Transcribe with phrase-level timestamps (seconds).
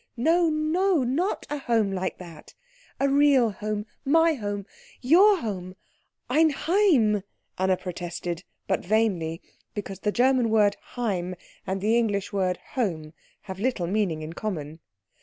[0.17, 0.49] "No,
[1.03, 2.55] not a home like that
[2.99, 4.65] a real home, my home,
[4.99, 5.75] your home
[6.27, 7.21] ein Heim,"
[7.59, 9.43] Anna protested; but vainly,
[9.75, 11.35] because the German word Heim
[11.67, 14.79] and the English word "home" have little meaning in common.